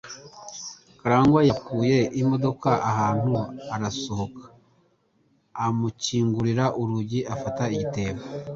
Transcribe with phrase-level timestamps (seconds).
[0.99, 3.35] Karangwa yakuye imodoka ahantu,
[3.75, 4.43] arasohoka,
[5.65, 8.21] amukingurira urugi afata igitebo.